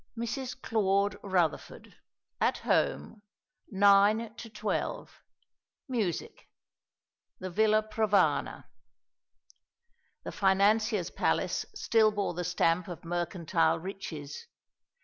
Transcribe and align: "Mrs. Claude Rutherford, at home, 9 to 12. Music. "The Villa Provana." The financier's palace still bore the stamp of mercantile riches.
"Mrs. 0.17 0.59
Claude 0.59 1.17
Rutherford, 1.21 1.93
at 2.39 2.57
home, 2.57 3.21
9 3.69 4.33
to 4.33 4.49
12. 4.49 5.21
Music. 5.87 6.49
"The 7.37 7.51
Villa 7.51 7.83
Provana." 7.83 8.63
The 10.23 10.31
financier's 10.31 11.11
palace 11.11 11.67
still 11.75 12.11
bore 12.11 12.33
the 12.33 12.43
stamp 12.43 12.87
of 12.87 13.05
mercantile 13.05 13.77
riches. 13.77 14.47